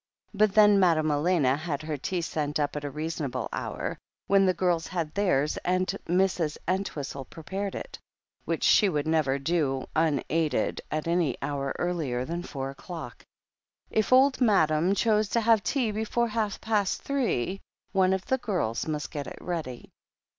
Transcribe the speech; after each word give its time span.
But 0.33 0.55
then 0.55 0.79
Madame 0.79 1.11
Elena 1.11 1.55
had 1.55 1.83
her 1.83 1.95
tea 1.95 2.21
sent 2.21 2.59
up 2.59 2.75
at 2.75 2.83
a 2.83 2.89
reasonable 2.89 3.47
hour, 3.53 3.99
when 4.25 4.47
the 4.47 4.53
girls 4.55 4.87
had 4.87 5.13
theirs, 5.13 5.57
and 5.57 5.85
Mrs. 6.07 6.57
Entwhistle 6.67 7.23
prepared 7.25 7.75
it, 7.75 7.99
which 8.43 8.63
she 8.63 8.89
would 8.89 9.05
never 9.07 9.37
do 9.37 9.85
unaided 9.95 10.81
at 10.89 11.07
any 11.07 11.37
hour 11.43 11.75
earlier 11.77 12.25
than 12.25 12.41
four 12.41 12.71
o'clock. 12.71 13.23
If 13.91 14.11
Old 14.11 14.41
Madam 14.41 14.95
chose 14.95 15.29
to 15.29 15.41
have 15.41 15.61
tea 15.61 15.91
before 15.91 16.29
half 16.29 16.59
past 16.61 17.03
three 17.03 17.61
one 17.91 18.11
of 18.11 18.25
the 18.25 18.39
girls 18.39 18.87
must 18.87 19.11
get 19.11 19.27
it 19.27 19.37
ready. 19.39 19.91